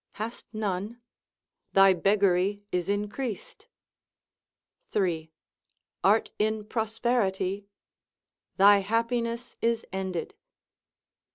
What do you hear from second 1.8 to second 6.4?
beggary is increased.—3. Art